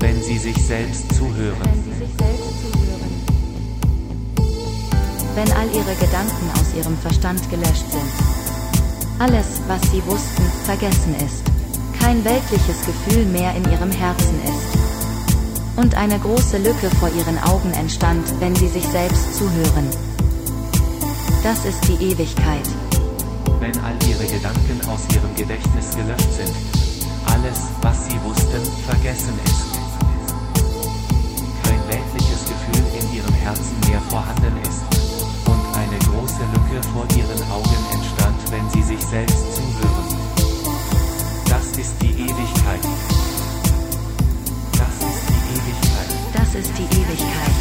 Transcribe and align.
Wenn 0.00 0.22
sie 0.22 0.38
sich 0.38 0.56
selbst 0.56 1.14
zuhören. 1.16 1.56
Wenn 5.34 5.52
all 5.52 5.66
ihre 5.68 5.94
Gedanken 5.94 6.50
aus 6.54 6.74
ihrem 6.76 6.96
Verstand 6.98 7.50
gelöscht 7.50 7.90
sind. 7.90 8.12
Alles, 9.18 9.60
was 9.66 9.82
sie 9.90 10.04
wussten, 10.06 10.44
vergessen 10.64 11.14
ist. 11.16 11.42
Kein 12.00 12.24
weltliches 12.24 12.86
Gefühl 12.86 13.26
mehr 13.26 13.54
in 13.56 13.64
ihrem 13.64 13.90
Herzen 13.90 14.40
ist. 14.44 14.78
Und 15.76 15.96
eine 15.96 16.18
große 16.18 16.58
Lücke 16.58 16.90
vor 17.00 17.08
ihren 17.08 17.38
Augen 17.38 17.72
entstand, 17.72 18.24
wenn 18.40 18.54
sie 18.54 18.68
sich 18.68 18.84
selbst 18.84 19.36
zuhören. 19.36 19.88
Das 21.42 21.64
ist 21.64 21.86
die 21.88 22.04
Ewigkeit. 22.04 22.68
Wenn 23.60 23.76
all 23.80 23.94
ihre 24.08 24.26
Gedanken 24.26 24.80
aus 24.88 25.00
ihrem 25.14 25.34
Gedächtnis 25.34 25.90
gelöscht 25.96 26.32
sind. 26.36 26.54
Alles, 27.26 27.58
was 27.82 28.06
sie 28.06 28.18
wussten, 28.24 28.37
vorhanden 34.08 34.56
ist. 34.62 34.82
Und 35.46 35.62
eine 35.76 35.98
große 35.98 36.42
Lücke 36.54 36.82
vor 36.92 37.06
ihren 37.16 37.50
Augen 37.50 37.78
entstand, 37.92 38.38
wenn 38.50 38.68
sie 38.70 38.82
sich 38.82 39.00
selbst 39.04 39.38
zuhören. 39.54 40.08
Das 41.48 41.66
ist 41.78 41.94
die 42.02 42.12
Ewigkeit. 42.12 42.84
Das 44.72 44.94
ist 45.08 45.22
die 45.28 45.40
Ewigkeit. 45.54 46.10
Das 46.34 46.54
ist 46.54 46.72
die 46.78 47.00
Ewigkeit. 47.00 47.57